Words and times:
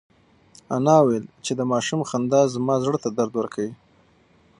انا 0.75 0.95
وویل 0.99 1.25
چې 1.45 1.51
د 1.55 1.61
ماشوم 1.71 2.01
خندا 2.09 2.41
زما 2.53 2.75
زړه 2.83 2.97
ته 3.03 3.09
درد 3.17 3.33
ورکوي. 3.37 3.73